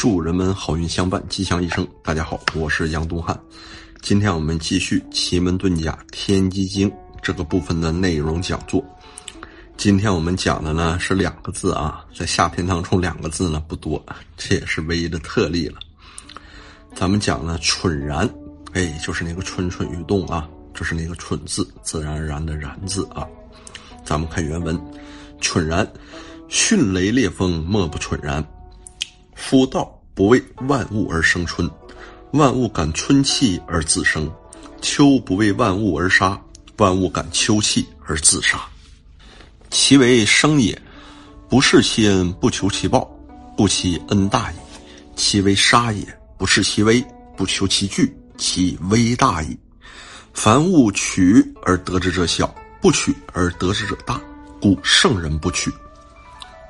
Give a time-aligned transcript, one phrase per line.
[0.00, 1.86] 祝人们好运相伴，吉祥一生。
[2.02, 3.38] 大家好，我是杨东汉。
[4.00, 8.82] 今天我们继续奇门遁甲天机经这个部分的内容讲座。
[9.76, 14.02] 今天我们讲的呢是两个字啊，在下篇当中两个字呢不多，
[14.38, 15.78] 这也是唯一的特例了。
[16.94, 18.26] 咱们讲呢蠢然，
[18.72, 23.26] 哎，就是那个蠢蠢欲动啊，就是那个蠢字，自然而然的然字啊。
[24.02, 24.80] 咱们看原文，
[25.42, 25.86] 蠢然。
[26.48, 28.42] 迅雷烈风，莫不蠢然。
[29.40, 31.68] 夫道不为万物而生春，
[32.32, 34.28] 万物感春气而自生；
[34.82, 36.40] 秋不为万物而杀，
[36.76, 38.60] 万物感秋气而自杀。
[39.70, 40.80] 其为生也，
[41.48, 43.10] 不恃其恩，不求其报，
[43.56, 44.56] 故其恩大矣；
[45.16, 47.02] 其为杀也，不恃其威，
[47.34, 49.58] 不求其惧，其威大矣。
[50.34, 54.20] 凡物取而得之者小，不取而得之者大，
[54.60, 55.72] 故圣人不取。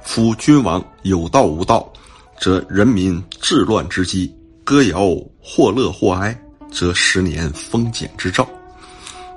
[0.03, 1.93] 夫君王有道无道，
[2.41, 4.33] 则人民治乱之机；
[4.65, 6.37] 歌谣或乐或哀，
[6.73, 8.49] 则十年丰俭之兆。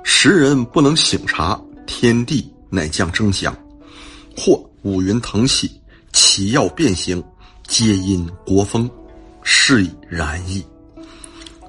[0.02, 3.52] 时人不能省察，天地乃将争祥；
[4.34, 5.70] 或五云腾起，
[6.12, 7.22] 其要变形，
[7.66, 8.90] 皆因国风，
[9.42, 10.64] 是以然矣。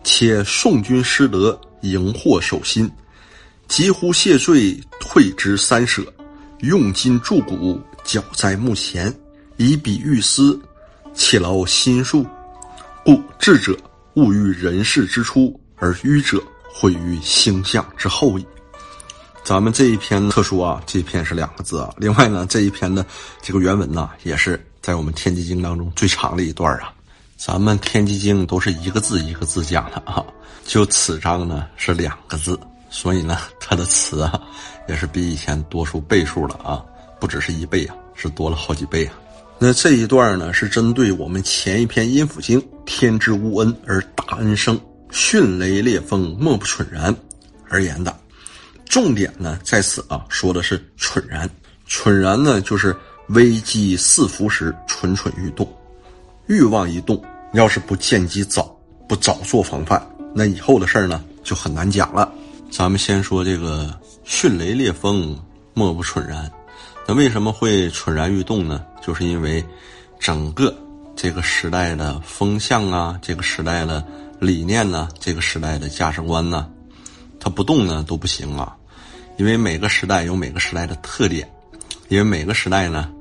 [0.03, 2.89] 且宋君失德，迎祸守心，
[3.67, 6.01] 急呼谢罪，退之三舍，
[6.59, 7.77] 用金铸骨。
[8.03, 9.11] 脚在目前，
[9.57, 10.61] 以比喻思，
[11.15, 12.25] 其劳心术，
[13.03, 13.75] 故智者
[14.15, 18.45] 务于人事之初，而愚者毁于星象之后矣。
[19.43, 21.93] 咱们这一篇特殊啊，这一篇是两个字啊。
[21.97, 23.05] 另外呢，这一篇的
[23.41, 26.93] 这个原文呢，也是在我们《天机经》当中最长的一段啊。
[27.37, 30.23] 咱们《天机经》都是一个字一个字讲的啊，
[30.65, 34.39] 就此章呢是两个字，所以呢，它的词啊，
[34.89, 36.83] 也是比以前多出倍数了啊。
[37.19, 39.13] 不只是一倍啊，是多了好几倍啊。
[39.57, 44.79] 那这一段呢，是针对我们前一篇《阴府经》“天之无恩而大恩生，
[45.11, 47.15] 迅雷烈风莫不蠢然”
[47.69, 48.13] 而言的。
[48.85, 51.49] 重点呢在此啊，说的是蠢然。
[51.87, 52.95] 蠢然呢，就是
[53.29, 55.67] 危机四伏时蠢蠢欲动，
[56.47, 57.23] 欲望一动，
[57.53, 58.77] 要是不见机早，
[59.07, 60.05] 不早做防范，
[60.35, 62.31] 那以后的事儿呢就很难讲了。
[62.69, 63.89] 咱们先说这个
[64.25, 65.39] “迅雷烈风
[65.73, 66.51] 莫不蠢然”。
[67.07, 68.83] 那为什么会蠢然欲动呢？
[69.01, 69.63] 就是因为
[70.19, 70.75] 整个
[71.15, 74.03] 这个时代的风向啊，这个时代的
[74.39, 76.67] 理念呢，这个时代的价值观呢，
[77.39, 78.75] 它不动呢都不行啊。
[79.37, 81.47] 因为每个时代有每个时代的特点，
[82.07, 83.11] 因为每个时代呢，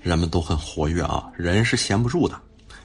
[0.00, 2.38] 人们都很活跃啊，人是闲不住的。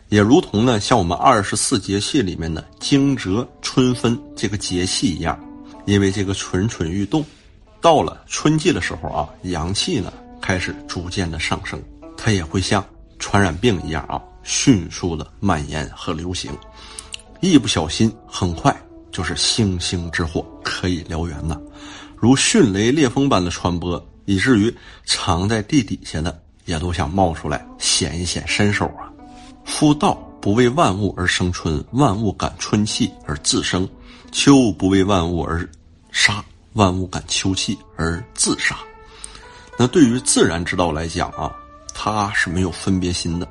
[0.09, 5.37] 也如同呢，像我们二十四节气里面的惊蛰、春分这个节气一样，
[5.85, 7.23] 因为这个蠢蠢欲动，
[7.79, 10.11] 到了春季的时候啊，阳气呢。
[10.41, 11.81] 开始逐渐的上升，
[12.15, 12.83] 它也会像
[13.19, 16.51] 传染病一样啊，迅速的蔓延和流行，
[17.41, 18.75] 一不小心，很快
[19.11, 21.59] 就是星星之火可以燎原了，
[22.15, 24.73] 如迅雷烈风般的传播，以至于
[25.05, 29.11] 藏在地底下的也都想冒出来显一显身手啊。
[29.65, 33.85] 夫道不为万物而生春，万物感春气而自生；
[34.31, 35.67] 秋不为万物而
[36.11, 36.43] 杀，
[36.73, 38.77] 万物感秋气而自杀。
[39.77, 41.55] 那对于自然之道来讲啊，
[41.93, 43.47] 它是没有分别心的，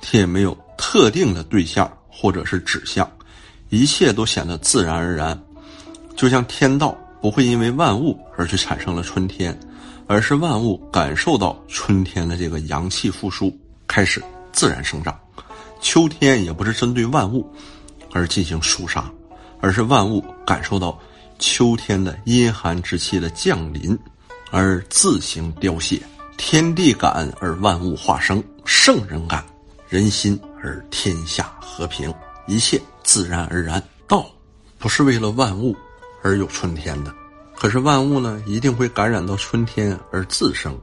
[0.00, 3.10] 它也没有特定的对象或者是指向，
[3.68, 5.38] 一切都显得自然而然。
[6.16, 9.58] 就像天道不会因为万物而去产生了春天，
[10.06, 13.52] 而是万物感受到春天的这个阳气复苏，
[13.86, 14.22] 开始
[14.52, 15.18] 自然生长。
[15.80, 17.50] 秋天也不是针对万物
[18.12, 19.10] 而进行肃杀，
[19.60, 20.96] 而是万物感受到
[21.38, 23.98] 秋天的阴寒之气的降临。
[24.50, 26.02] 而自行凋谢，
[26.36, 29.44] 天地感而万物化生，圣人感
[29.88, 32.12] 人心而天下和平，
[32.46, 33.82] 一切自然而然。
[34.08, 34.28] 道
[34.78, 35.76] 不是为了万物
[36.22, 37.14] 而有春天的，
[37.54, 40.76] 可是万物呢，一定会感染到春天而自生。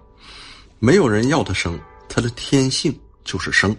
[0.80, 1.78] 没有人要它生，
[2.08, 3.76] 它的天性就是生。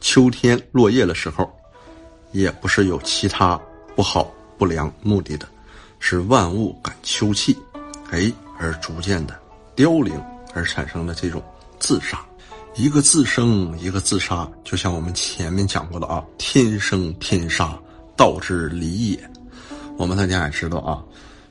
[0.00, 1.48] 秋天落叶的时候，
[2.32, 3.60] 也不是有其他
[3.94, 5.46] 不好不良目的的，
[5.98, 7.56] 是万物感秋气，
[8.10, 8.32] 哎。
[8.62, 9.34] 而逐渐的
[9.74, 10.14] 凋零，
[10.54, 11.42] 而产生的这种
[11.80, 12.24] 自杀，
[12.76, 17.76] 一个自生，一个自杀，就像我们前面讲过的啊，天生天杀，
[18.16, 19.30] 道之理也。
[19.98, 21.02] 我们大家也知道啊，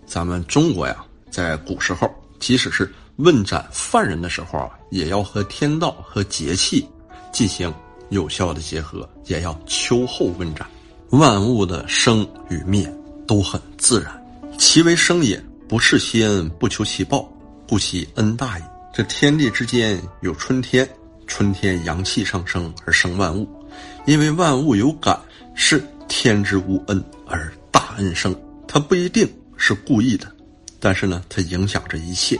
[0.05, 2.09] 咱们中国呀，在古时候，
[2.39, 6.87] 即使是问斩犯人的时候啊，也要和天道和节气
[7.33, 7.73] 进行
[8.09, 10.65] 有效的结合，也要秋后问斩。
[11.09, 12.89] 万物的生与灭
[13.27, 14.13] 都很自然，
[14.57, 15.43] 其为生也。
[15.71, 17.31] 不恃其恩，不求其报，
[17.65, 18.61] 故其恩大矣。
[18.93, 20.85] 这天地之间有春天，
[21.27, 23.47] 春天阳气上升而生万物，
[24.05, 25.17] 因为万物有感，
[25.55, 28.35] 是天之无恩而大恩生。
[28.67, 29.25] 它不一定
[29.55, 30.29] 是故意的，
[30.77, 32.37] 但是呢，它影响着一切，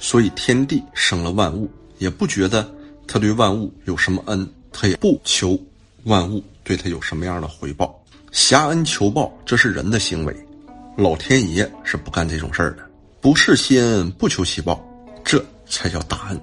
[0.00, 2.68] 所以天地生了万物，也不觉得
[3.06, 5.56] 他对万物有什么恩，他也不求
[6.06, 7.96] 万物对他有什么样的回报。
[8.32, 10.36] 挟恩求报，这是人的行为，
[10.96, 12.84] 老天爷是不干这种事儿的。
[13.20, 14.82] 不是心不求其报，
[15.24, 16.40] 这才叫大恩，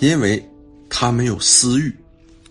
[0.00, 0.42] 因为
[0.88, 1.94] 他没有私欲，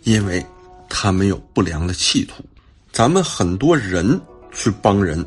[0.04, 0.46] 因为
[0.88, 2.44] 他没有不良的企图。
[2.92, 4.20] 咱们很多人
[4.54, 5.26] 去帮人，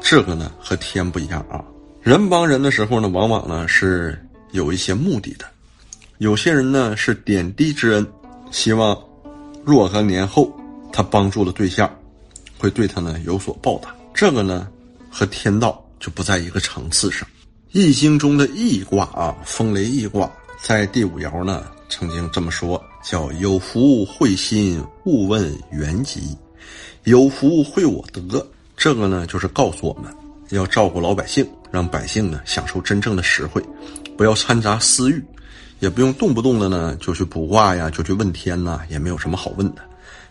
[0.00, 1.62] 这个呢和天不一样啊。
[2.02, 4.18] 人帮人的时候呢，往往呢是
[4.52, 5.44] 有一些目的的。
[6.16, 8.06] 有些人呢是点滴之恩，
[8.50, 8.98] 希望
[9.64, 10.50] 若干年后
[10.90, 11.90] 他帮助的对象
[12.56, 13.94] 会对他呢有所报答。
[14.14, 14.66] 这个呢
[15.10, 17.26] 和天道就不在一个层次上。
[17.72, 20.30] 易经中的易卦啊，风雷易卦，
[20.62, 26.36] 在第五爻呢，曾经这么说，叫有福会心，勿问原籍。
[27.04, 28.46] 有福会我德，
[28.76, 30.12] 这个呢，就是告诉我们
[30.48, 33.64] 要照顾老百姓，让百姓呢享受真正的实惠，
[34.16, 35.24] 不要掺杂私欲，
[35.78, 39.82] 也不用动不动的呢就去卜卦呀，就去问天呐，也没有什么好问的。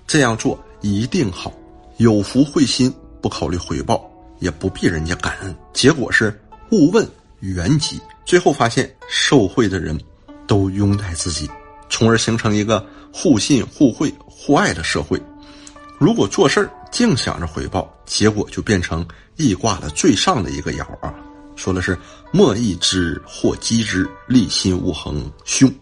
[0.06, 1.54] 这样做一定好，
[1.98, 4.09] 有福会心，不考虑回报，
[4.40, 6.40] 也不必人家感恩，结果是
[6.72, 7.08] 勿问。
[7.42, 9.98] 原籍，最后发现受贿的人
[10.46, 11.50] 都拥戴自己，
[11.90, 15.18] 从而形成一个互信、互惠、互爱的社会。
[15.98, 19.08] 如果做事儿净想着回报，结果就变成
[19.38, 21.16] 易卦的最上的一个爻啊，
[21.56, 21.98] 说的是
[22.34, 25.74] 莫易之或积之，立心无恒凶。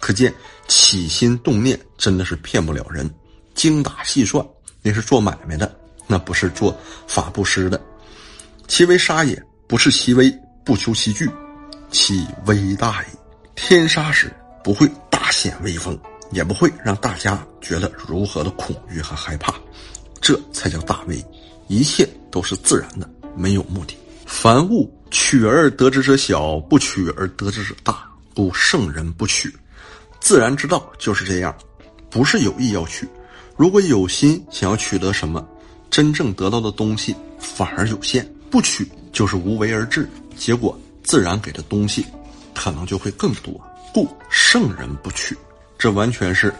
[0.00, 0.34] 可见
[0.66, 3.08] 起心动念真的是骗不了人，
[3.54, 4.44] 精打细算
[4.82, 5.72] 那是做买卖的，
[6.06, 7.80] 那不是做法布施的。
[8.68, 10.32] 其为杀也，不是其威。
[10.64, 11.28] 不求其具，
[11.90, 13.06] 其威大矣。
[13.56, 14.32] 天杀时
[14.62, 15.98] 不会大显威风，
[16.30, 19.52] 也不会让大家觉得如何的恐惧和害怕，
[20.20, 21.20] 这才叫大威。
[21.66, 23.96] 一切都是自然的，没有目的。
[24.24, 29.52] 凡物取而得之者小，不取而得之者大，故圣人不取。
[30.20, 31.52] 自然之道就是这样，
[32.08, 33.04] 不是有意要取。
[33.56, 35.44] 如果有心想要取得什么，
[35.92, 38.28] 真正得到的东西反而有限。
[38.50, 40.08] 不取就是无为而治。
[40.36, 42.04] 结果自然给的东西，
[42.54, 43.60] 可能就会更多。
[43.94, 45.36] 故圣人不取，
[45.78, 46.52] 这完全是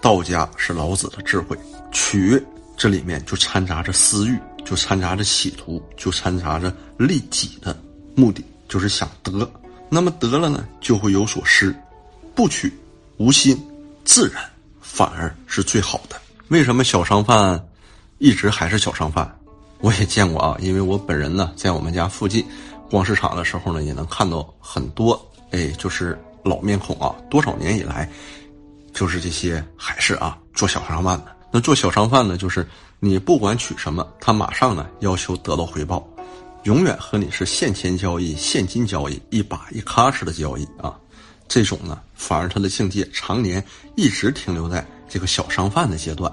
[0.00, 1.56] 道家是老子的智慧。
[1.92, 2.42] 取
[2.76, 7.76] 这里面就掺杂着私欲，就掺杂着企图，就掺杂着利己的
[8.16, 9.48] 目的，就是想得。
[9.88, 11.74] 那么得了呢，就会有所失。
[12.34, 12.72] 不取
[13.18, 13.60] 无心，
[14.04, 14.42] 自然
[14.80, 16.20] 反而是最好的。
[16.48, 17.64] 为什么小商贩
[18.20, 19.28] 一直还是小商贩？
[19.80, 22.46] 我也见过啊，因为我本人呢在我们家附近。
[22.90, 25.18] 逛市场的时候呢，也能看到很多，
[25.52, 27.14] 哎，就是老面孔啊。
[27.30, 28.10] 多少年以来，
[28.92, 31.34] 就是这些还是啊做小商贩的。
[31.50, 32.68] 那做小商贩呢，就是
[32.98, 36.06] 你不管取什么，他马上呢要求得到回报，
[36.64, 40.94] 永远和你是现钱交易、现金交易、一把一卡式的交易啊。
[41.48, 43.64] 这种呢，反而他的境界常年
[43.94, 46.32] 一直停留在这个小商贩的阶段，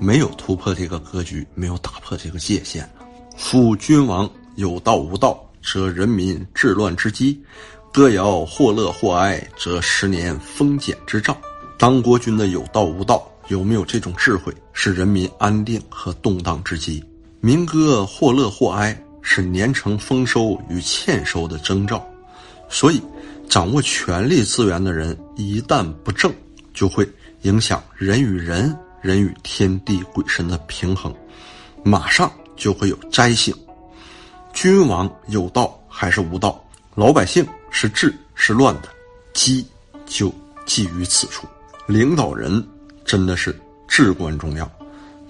[0.00, 2.88] 没有突破这个格局，没有打破这个界限。
[3.36, 5.38] 夫君王有道无道。
[5.64, 7.40] 则人民治乱之机，
[7.92, 11.40] 歌谣或乐或哀，则十年丰俭之兆。
[11.78, 17.00] 当国君的有道无道，有没有这种智慧，是人民安定和动荡之机。
[17.40, 22.04] 民歌或乐或哀，是年成丰收与欠收的征兆。
[22.68, 23.00] 所以，
[23.48, 26.34] 掌握权力资源的人，一旦不正，
[26.74, 27.08] 就会
[27.42, 31.12] 影响人与人、人与天地鬼神的平衡，
[31.82, 33.54] 马上就会有灾星。
[34.54, 36.64] 君王有道还是无道？
[36.94, 38.88] 老百姓是治是乱的，
[39.34, 39.66] 机
[40.06, 40.32] 就
[40.64, 41.46] 基于此处。
[41.86, 42.64] 领导人
[43.04, 44.70] 真的是至关重要，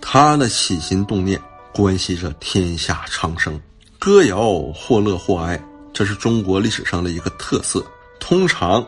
[0.01, 1.41] 他的起心动念
[1.73, 3.59] 关系着天下苍生。
[3.99, 5.59] 歌谣或乐或哀，
[5.93, 7.85] 这是中国历史上的一个特色。
[8.19, 8.85] 通常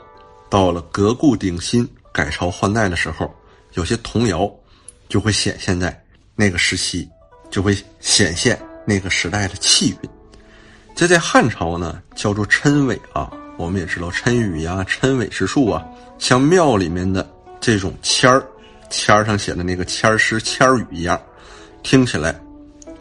[0.50, 3.32] 到了革故鼎新、改朝换代的时候，
[3.74, 4.52] 有些童谣
[5.08, 7.08] 就会显现在那个时期，
[7.50, 10.10] 就会显现那个时代的气韵。
[10.94, 13.30] 这在汉朝呢，叫做谶纬啊。
[13.56, 15.84] 我们也知道谶语呀、谶纬之术啊，
[16.18, 17.24] 像庙里面的
[17.60, 18.44] 这种签儿，
[18.90, 21.20] 签儿上写的那个签儿诗、签儿语一样，
[21.84, 22.34] 听起来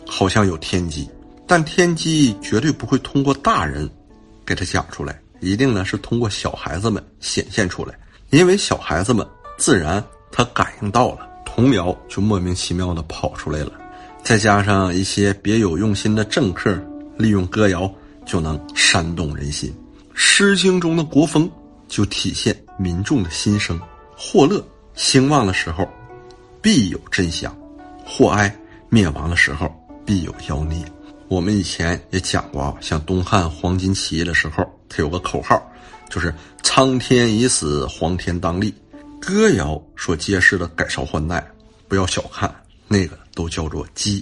[0.08, 1.10] 好像有天机，
[1.48, 3.90] 但天机绝对不会通过大人
[4.46, 7.98] 给他讲出来，一定呢是通过小孩子们显现出来，
[8.30, 13.74] 因为小孩子们自然他感应到了，童谣就莫名其妙的跑出来了，
[14.24, 16.76] 再加上一些别有用心的政客。
[17.16, 17.90] 利用歌谣
[18.26, 19.70] 就能煽动人心，
[20.16, 21.48] 《诗经》中的国风
[21.88, 23.80] 就体现民众的心声。
[24.18, 25.88] 或乐兴旺的时候，
[26.60, 27.52] 必有真相；
[28.04, 28.54] 祸哀，
[28.90, 29.72] 灭亡的时候
[30.04, 30.84] 必有妖孽。
[31.28, 35.62] 我们以前也讲过啊，像东汉黄巾起义的时候，他有个口号，
[36.10, 36.34] 就是
[36.64, 38.74] “苍天已死，黄天当立”。
[39.26, 41.42] 歌谣所揭示的改朝换代，
[41.88, 42.54] 不要小看
[42.90, 44.22] 那个，都叫做基。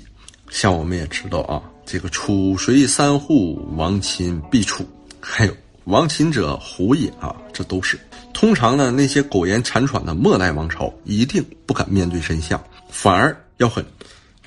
[0.51, 4.87] 像我们也知道啊，这个“楚随三户，亡秦必楚”，
[5.19, 7.99] 还有“亡秦者胡也”啊，这都是。
[8.31, 13.83] 通常呢，那些苟延残喘的末代王朝，一定不敢面对真相，反而要很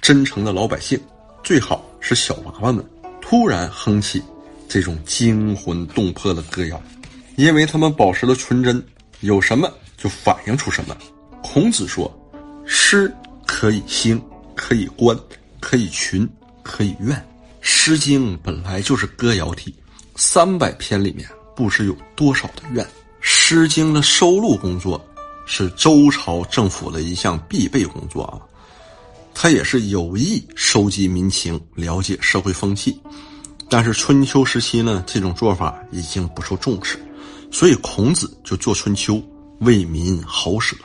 [0.00, 0.96] 真诚的老百姓，
[1.42, 2.84] 最好是小娃娃们，
[3.20, 4.22] 突然哼起
[4.68, 6.80] 这种惊魂动魄的歌谣，
[7.34, 8.80] 因为他们保持了纯真，
[9.18, 9.68] 有什么
[10.04, 10.94] 就反映出什么。
[11.42, 12.12] 孔子说
[12.66, 13.10] ：“诗
[13.46, 14.22] 可以兴，
[14.54, 15.18] 可以观，
[15.60, 16.28] 可以群，
[16.62, 17.16] 可以怨。”
[17.62, 19.74] 《诗经》本来就是歌谣体，
[20.14, 22.84] 三百篇里面不知有多少的怨。
[23.22, 25.02] 《诗经》的收录工作
[25.46, 28.36] 是周朝政府的一项必备工作啊，
[29.32, 33.00] 它也是有意收集民情、了解社会风气。
[33.70, 37.02] 但是春秋时期呢，这种做法已经不受重视，
[37.50, 39.14] 所以孔子就做《春秋》，
[39.60, 40.76] 为民好舍，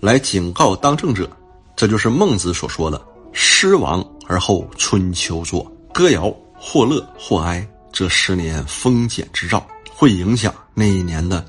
[0.00, 1.30] 来警告当政者。
[1.74, 3.00] 这就是孟子所说的
[3.32, 11.44] “失亡而后春秋作”，歌谣或乐或哀，这十年丰俭之兆会影响那一年的。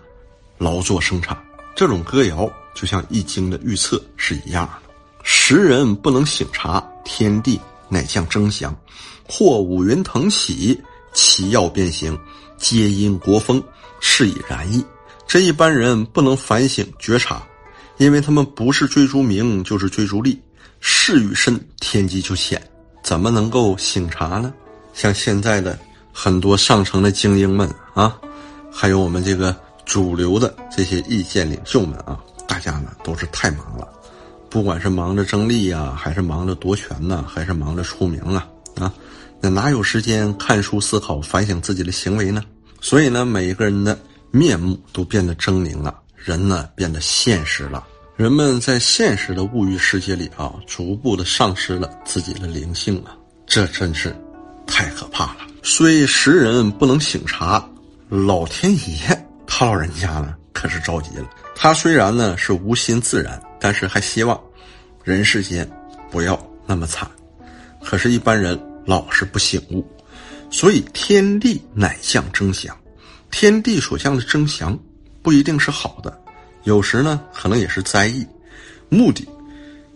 [0.58, 1.38] 劳作生产，
[1.76, 4.74] 这种歌谣就像《易经》的预测是一样的。
[5.24, 8.72] 时人不能省察，天地乃降争祥；
[9.28, 10.80] 或五云腾起，
[11.12, 12.18] 其要变形，
[12.58, 13.62] 皆因国风，
[14.00, 14.84] 是以然矣。
[15.28, 17.44] 这一般人不能反省觉察，
[17.98, 20.40] 因为他们不是追逐名，就是追逐利。
[20.80, 22.62] 事与身，天机就浅，
[23.04, 24.54] 怎么能够省察呢？
[24.94, 25.78] 像现在的
[26.12, 28.16] 很多上层的精英们啊，
[28.72, 29.56] 还有我们这个。
[29.86, 33.86] 主流的这些意见领袖们啊，大家呢都是太忙了，
[34.50, 38.48] 不管是忙着争利呀，还是忙着夺权呢，还是忙着出名啊
[38.80, 38.94] 啊，
[39.42, 42.42] 那哪有时间看书思考反省自己的行为呢？
[42.80, 44.00] 所以呢，每一个人的
[44.36, 47.86] 面目都变得狰狞了，人呢变得现实了，
[48.16, 54.12] 人们在现实的物欲世界里啊，逐步的丧失了自己的灵性啊，这真是
[54.66, 55.42] 太可怕了。
[55.62, 57.64] 虽时人不能省察，
[58.10, 59.28] 老天爷。
[59.46, 61.30] 他老人家呢，可是着急了。
[61.56, 64.42] 他虽然呢是无心自然，但是还希望
[65.04, 65.70] 人世间
[66.10, 67.08] 不要那么惨。
[67.84, 69.86] 可是，一般人老是不醒悟，
[70.50, 72.76] 所以天地乃降征祥。
[73.34, 74.78] 天地所降的征祥
[75.24, 76.22] 不一定是好的，
[76.66, 78.24] 有时呢可能也是灾异，
[78.90, 79.28] 目的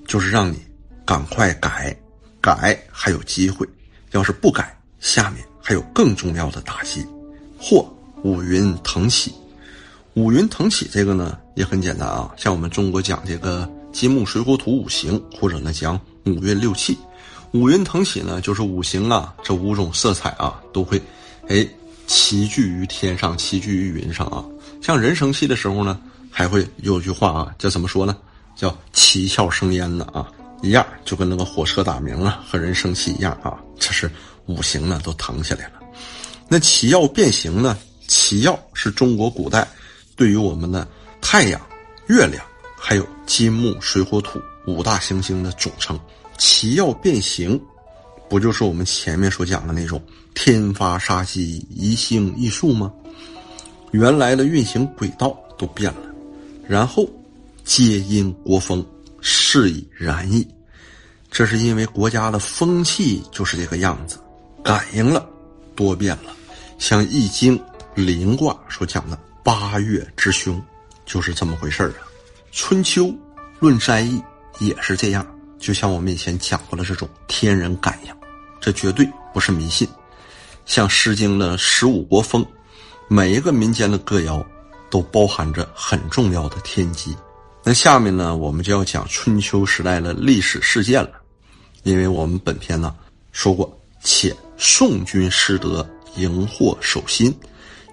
[0.08, 0.58] 就是让你
[1.06, 1.96] 赶快改，
[2.42, 3.64] 改还有机会；
[4.12, 7.06] 要是不改，下面还有更重要的打击，
[7.60, 7.88] 或
[8.24, 9.32] 五云腾起。
[10.16, 16.98] 五云腾起，这个呢也很简单啊，像我们中国讲这个金木水火土五行，或者呢讲五运六气。
[17.54, 21.00] 五云腾起呢，就是五行啊，这五种色彩啊都会，
[21.48, 21.66] 哎，
[22.08, 24.44] 齐聚于天上，齐聚于云上啊。
[24.82, 26.00] 像人生气的时候呢，
[26.32, 28.18] 还会有句话啊，叫怎么说呢？
[28.56, 30.32] 叫七窍生烟呢啊，
[30.64, 33.60] 一样就跟那个火车打鸣啊，和人生气一样啊。
[33.78, 34.10] 这是
[34.48, 35.74] 五行呢都腾起来了。
[36.48, 37.78] 那七曜变形呢？
[38.08, 39.68] 七曜是中国古代。
[40.16, 40.88] 对于我们的
[41.22, 41.62] 太阳、
[42.08, 42.44] 月亮，
[42.76, 46.00] 还有金木水火土五大行星的总称，
[46.38, 47.62] 其要变形，
[48.28, 50.02] 不就是我们前面所讲的那种
[50.40, 52.94] 天发杀机、一星一数吗？
[53.90, 56.14] 原来的运行轨道都变了，
[56.68, 57.10] 然后
[57.64, 58.86] 皆因国风，
[59.20, 60.48] 是以然矣。
[61.32, 64.20] 这是因为国家的风气就是这个样子，
[64.64, 65.28] 感应了，
[65.76, 66.36] 多变了。
[66.78, 67.58] 像《易经》
[67.96, 69.18] 临卦所讲的。
[69.44, 70.62] 八月之凶，
[71.06, 72.06] 就是这么回事儿啊。
[72.52, 73.12] 春秋
[73.60, 74.22] 论灾异
[74.60, 75.26] 也是这样，
[75.58, 78.14] 就像我们以前讲过的这种天人感应，
[78.60, 79.88] 这绝对不是迷信。
[80.68, 82.46] 像《诗经》的十五国风，
[83.08, 84.46] 每一个民间的歌谣
[84.92, 87.16] 都包含着很重要的天机。
[87.64, 91.14] 那下面呢，我们就要讲春秋时代的历史事件了，
[91.84, 92.94] 因为我们本篇呢
[93.32, 95.84] 说过，且宋军失德，
[96.16, 97.34] 荧惑守心，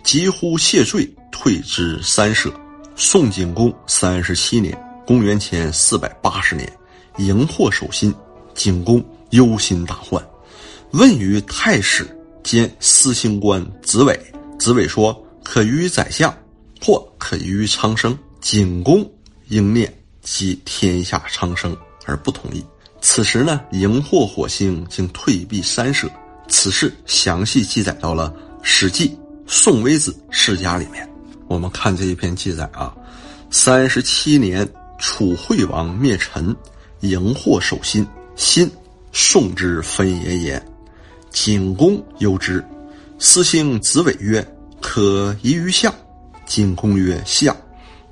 [0.03, 1.09] 急呼谢罪。
[1.37, 2.49] 退之三舍。
[2.95, 4.73] 宋景公三十七年，
[5.05, 6.73] 公元前四百八十年，
[7.19, 8.15] 荧惑守心，
[8.55, 10.25] 景公忧心大患，
[10.93, 12.07] 问于太史
[12.45, 14.17] 兼司星官子伟。
[14.57, 16.33] 子伟说：“可于宰相，
[16.81, 19.11] 或可于昌生。”景公
[19.49, 21.75] 应念及天下昌生，
[22.05, 22.63] 而不同意。
[23.01, 26.07] 此时呢，荧惑火星竟退避三舍。
[26.47, 28.31] 此事详细记载到了
[28.63, 29.09] 《史记·
[29.47, 31.09] 宋微子世家》里面。
[31.49, 32.95] 我们看这一篇记载啊，
[33.51, 36.55] 三十七年，楚惠王灭陈，
[37.01, 38.71] 荧惑守心，心，
[39.11, 40.63] 宋之分也也。
[41.35, 42.65] 景公忧之，
[43.19, 44.47] 司星子伟曰
[44.81, 45.93] ：“可疑于相。”
[46.47, 47.55] 景公曰：“相，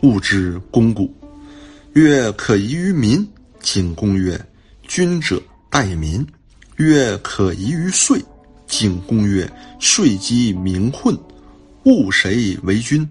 [0.02, 1.08] 物之肱骨。”
[1.94, 3.26] 曰：“可疑于民。”
[3.62, 4.38] 景公曰
[4.88, 6.26] ：“君者待民。”
[6.78, 8.20] 曰：“可疑于税。”
[8.66, 9.48] 景公曰
[9.78, 10.90] ：“税积民。
[10.90, 11.16] 困，
[11.84, 13.08] 物谁为君？”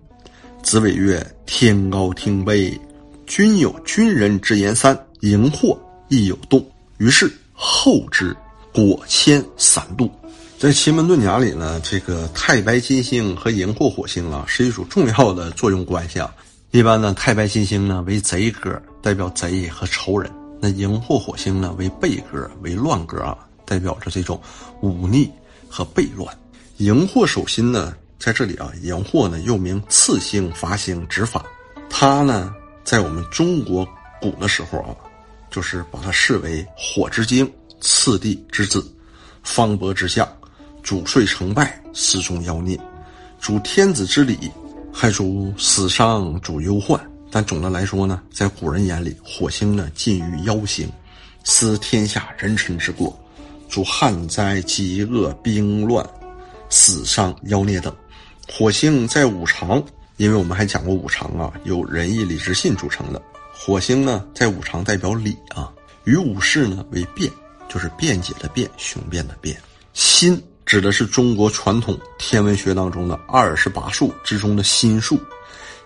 [0.62, 2.78] 子伟曰：“天高听卑，
[3.26, 6.64] 君有君人之言三，荧惑亦有动。”
[7.00, 8.36] 于是后之，
[8.74, 10.10] 果迁三度。
[10.58, 16.34] 在奇门遁甲里呢，这个太白金星和荧惑火星啊，是一组重要的作用关系啊。
[16.70, 24.40] 一般呢，太白金星呢为贼格，代表贼和仇人；那荧惑火星呢为背格，为乱格啊，代表着这种
[24.82, 25.30] 忤逆
[25.68, 26.34] 和悖乱。
[26.78, 31.44] 荧惑守心呢，在这里啊，荧惑呢又名次星、伐星、执法，
[31.90, 33.86] 它呢在我们中国
[34.22, 34.96] 古的时候啊，
[35.50, 38.90] 就是把它视为火之精、次第之子、
[39.44, 40.26] 方伯之相。
[40.84, 42.80] 主岁成败，司中妖孽，
[43.40, 44.52] 主天子之礼，
[44.92, 47.00] 还主死伤，主忧患。
[47.30, 50.92] 但总的来说呢，在古人眼里，火星呢近于妖星，
[51.44, 53.16] 司天下人臣之过，
[53.70, 56.04] 主旱灾、饥饿、兵乱、
[56.68, 57.96] 死伤、妖孽等。
[58.52, 59.82] 火星在五常，
[60.18, 63.22] 因为我们还讲过五常啊，由仁义礼智信组成的。
[63.54, 65.72] 火星呢，在五常代表礼啊，
[66.06, 67.32] 与武士呢为辩，
[67.72, 69.56] 就是辩解的辩，雄辩的辩。
[69.94, 70.42] 心。
[70.64, 75.20] 指的是中国传统天文学当中的二十八宿之中的心宿，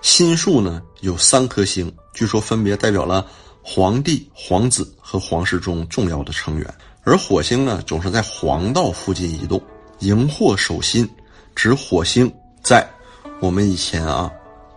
[0.02, 3.26] 心宿呢有三颗星，据说分别代表了
[3.64, 6.72] 皇帝、皇子和皇室中重要的成员。
[7.04, 9.60] 而火星呢总是在黄道附近移动，
[10.00, 11.10] 荧惑守心，
[11.56, 12.88] 指火星在
[13.40, 14.30] 我们以前啊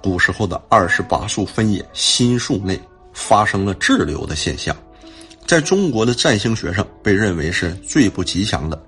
[0.03, 2.81] 古时候的二十八宿分野心宿内
[3.13, 4.75] 发生了滞留的现象，
[5.49, 8.79] 在中国的占星学上被认为是最不吉祥的。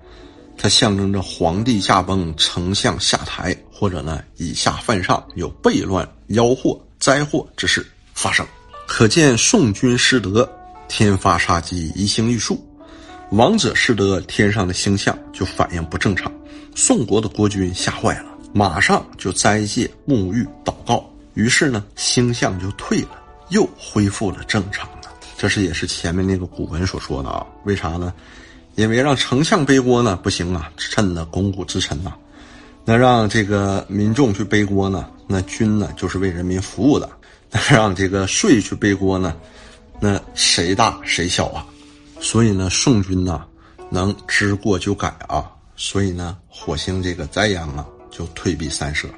[0.59, 8.47] 它象征着皇帝驾崩、丞相下台，或者呢以下犯上，有悖乱、妖祸、灾祸之事发生。
[8.87, 10.47] 可见宋军失德，
[10.87, 12.63] 天发杀机，移星遇数。
[13.31, 16.31] 王者失德，天上的星象就反应不正常。
[16.75, 24.87] 宋国的国君吓坏了，马上就斋戒、沐浴、祷告，于是呢星象就退了，又恢复了正常。
[25.41, 27.47] 这是也是前面那个古文所说的啊？
[27.65, 28.13] 为啥呢？
[28.75, 32.13] 因为让丞相背锅呢不行啊，臣呢肱骨之臣呐，
[32.85, 37.09] 那让这个民众去背锅呢，那君呢就是为人民服务的；
[37.51, 39.35] 那让这个税去背锅呢，
[39.99, 41.65] 那谁大谁小啊？
[42.21, 43.43] 所以呢，宋军呢
[43.89, 49.15] 能知过就改啊，所以呢，火星这个灾殃啊就退避三舍了。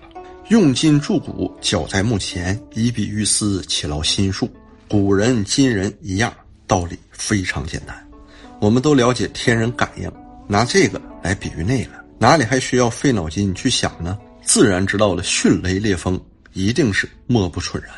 [0.51, 4.49] 用金铸骨，脚在目前，以比喻斯，其劳心术。
[4.93, 6.31] 古人今人一样，
[6.67, 7.97] 道理非常简单。
[8.61, 10.13] 我们都了解天人感应，
[10.47, 14.19] 拿这个来比喻那个，哪里还需要费脑筋去想呢？
[14.43, 16.21] 自然知道了，迅雷烈风
[16.53, 17.91] 一定是莫不蠢然，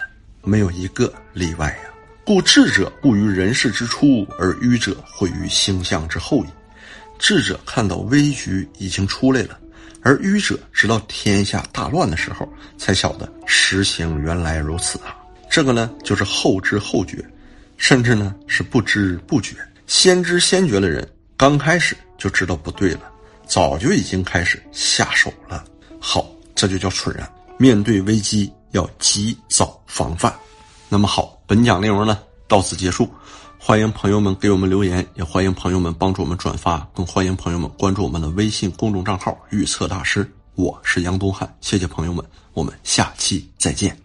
[0.45, 1.91] 没有一个例外呀。
[2.25, 6.49] 故智者不于人事之初，而愚者会于星象之后矣。
[7.19, 9.59] 智者看到危局已经出来了，
[10.01, 15.17] 而愚者直到天下大乱的时候才晓得实情原来如此啊。
[15.55, 17.25] 这个呢，就是后知后觉，
[17.77, 19.55] 甚至呢是不知不觉。
[19.87, 23.03] 先知先觉的人，刚开始就知道不对了，
[23.47, 25.63] 早就已经开始下手了。
[26.01, 27.25] 好，这就叫蠢人。
[27.57, 30.35] 面对危机要及早防范。
[30.89, 33.09] 那么好，本讲内容呢到此结束。
[33.57, 40.29] 欢迎朋友们给我们留言，也欢迎朋友们帮助我们转发，更欢迎朋友们关注我们的微信公众账号“预测大师”。
[40.57, 44.04] 我是杨东汉，谢谢朋友们，我们下期再见。